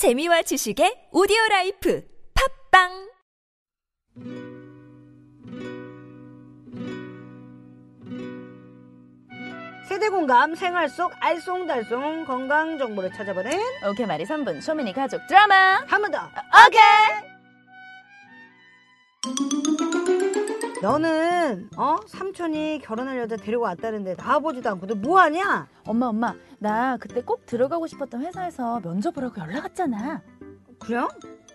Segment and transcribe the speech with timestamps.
[0.00, 2.00] 재미와 지식의 오디오 라이프
[2.72, 3.10] 팟빵!
[9.86, 13.52] 세대 공감 생활 속 알쏭달쏭 건강 정보를 찾아보는
[13.90, 14.62] 오케이 말이 3분.
[14.62, 15.84] 초미니 가족 드라마!
[15.86, 16.18] 한 번 더.
[16.66, 17.29] 오케이
[20.82, 25.68] 너는 어 삼촌이 결혼할 여자 데리고 왔다는데 나와보지도 않고 너 뭐하냐?
[25.86, 30.22] 엄마 엄마 나 그때 꼭 들어가고 싶었던 회사에서 면접 보라고 연락 왔잖아
[30.78, 31.08] 그래요?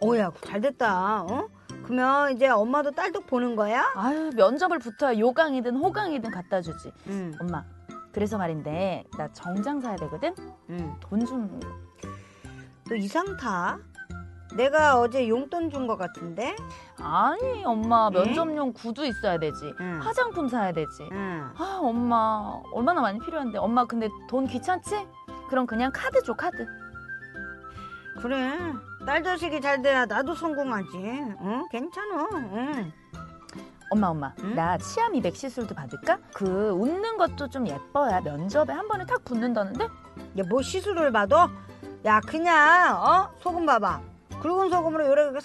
[0.00, 1.22] 어야 잘됐다.
[1.22, 1.48] 어?
[1.82, 3.84] 그러면 이제 엄마도 딸도 보는 거야?
[3.96, 7.32] 아유 면접을 붙어야 요강이든 호강이든 갖다 주지 응.
[7.40, 7.64] 엄마
[8.12, 10.34] 그래서 말인데 나 정장 사야 되거든
[10.70, 10.94] 응.
[11.00, 11.60] 돈좀
[12.88, 13.78] 너 이상 타?
[14.56, 16.54] 내가 어제 용돈 준 거 같은데?
[17.00, 20.00] 아니 엄마 면접용 구두 있어야 되지 응.
[20.02, 21.50] 화장품 사야 되지 응.
[21.56, 25.06] 아 엄마 얼마나 많이 필요한데 엄마 근데 돈 귀찮지?
[25.48, 26.66] 그럼 그냥 카드 줘 카드
[28.20, 28.58] 그래.
[29.06, 30.96] 딸 자식이 잘 돼야 나도 성공하지.
[30.96, 31.68] 응?
[31.70, 32.28] 괜찮아.
[32.32, 32.92] 응.
[33.90, 34.54] 엄마 엄마 응?
[34.56, 36.18] 나 치아 미백 시술도 받을까?
[36.34, 39.84] 그 웃는 것도 좀 예뻐야 면접에 한 번에 탁 붙는다는데?
[39.84, 41.36] 야, 뭐 시술을 봐도?
[42.04, 43.30] 야, 그냥, 어?
[43.38, 44.00] 소금 봐봐.
[44.40, 45.38] 굵은 소금으로 요렇게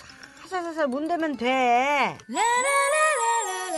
[0.54, 2.16] 살살살살 문대면 돼.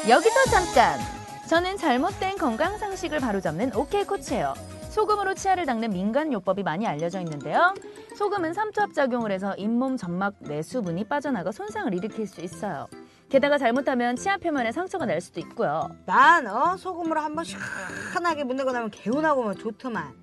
[0.09, 0.99] 여기서 잠깐
[1.47, 4.53] 저는 잘못된 건강 상식을 바로잡는 오케이 코치예요
[4.89, 7.73] 소금으로 치아를 닦는 민간 요법이 많이 알려져 있는데요
[8.15, 12.87] 소금은 삼투압 작용을 해서 잇몸 점막 내수분이 빠져나가 손상을 일으킬 수 있어요
[13.29, 16.77] 게다가 잘못하면 치아 표면에 상처가 날 수도 있고요 난, 어?
[16.77, 20.13] 소금으로 한번 시원하게 문대고 나면 개운하고 뭐 좋더만.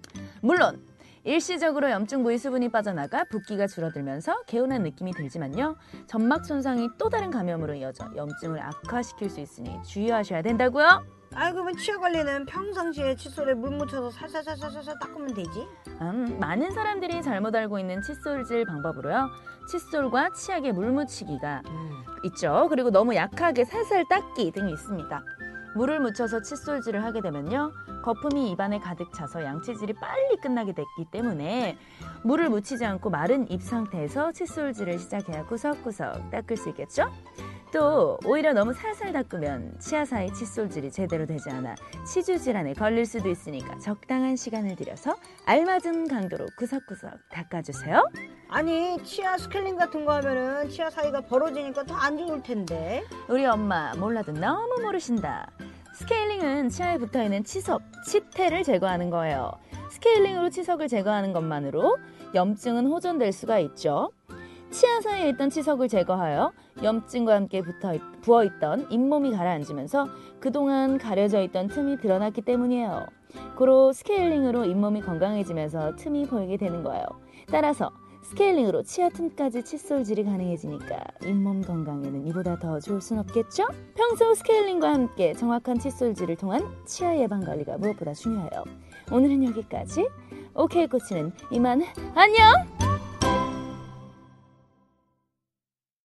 [0.43, 0.85] 물론
[1.25, 5.77] 일시적으로 염증 부위 수분이 빠져나가 붓기가 줄어들면서 개운한 느낌이 들지만요.
[6.07, 11.05] 점막 손상이 또 다른 감염으로 이어져 염증을 악화시킬 수 있으니 주의하셔야 된다고요.
[11.35, 15.67] 아이, 그러면 치아 관리는 평상시에 칫솔에 물 묻혀서 살살살살살 닦으면 되지?
[16.03, 19.31] 음, 많은 사람들이 잘못 알고 있는 칫솔질 방법으로요.
[19.71, 21.63] 칫솔과 치약에 물 묻히기가
[22.25, 22.67] 있죠.
[22.69, 25.23] 그리고 너무 약하게 살살 닦기 등이 있습니다.
[25.75, 27.73] 물을 묻혀서 칫솔질을 하게 되면요.
[28.03, 31.79] 거품이 입안에 가득 차서 양치질이 빨리 끝나게 됐기 때문에
[32.25, 37.11] 물을 묻히지 않고 마른 입 상태에서 칫솔질을 시작해야 구석구석 닦을 수 있겠죠?
[37.73, 41.75] 또 오히려 너무 살살 닦으면 치아 사이 칫솔질이 제대로 되지 않아
[42.07, 45.17] 치주 질환에 걸릴 수도 있으니까 적당한 시간을 들여서
[45.47, 48.05] 알맞은 강도로 구석구석 닦아주세요.
[48.55, 53.03] 아니, 치아 스케일링 같은 거 하면은 치아 사이가 벌어지니까 더 안 좋을 텐데.
[53.29, 55.49] 우리 엄마 몰라도 너무 모르신다.
[55.95, 59.53] 스케일링은 치아에 붙어 있는 치석, 치태를 제거하는 거예요.
[59.91, 61.97] 스케일링으로 치석을 제거하는 것만으로
[62.35, 64.11] 염증은 호전될 수가 있죠.
[64.71, 66.53] 치아 사이에 있던 치석을 제거하여
[66.83, 70.09] 염증과 함께 붙어 부어있던 잇몸이 가라앉으면서
[70.41, 73.07] 그동안 가려져 있던 틈이 드러났기 때문이에요.
[73.57, 77.05] 고로 스케일링으로 잇몸이 건강해지면서 틈이 보이게 되는 거예요.
[77.51, 77.91] 따라서
[78.23, 83.67] 스케일링으로 치아 틈까지 칫솔질이 가능해지니까 잇몸 건강에는 이보다 더 좋을 순 없겠죠?
[83.95, 88.65] 평소 스케일링과 함께 정확한 칫솔질을 통한 치아 예방 관리가 무엇보다 중요해요.
[89.11, 90.09] 오늘은 여기까지.
[90.55, 91.83] 오케이 코치는 이만
[92.15, 92.72] 안녕!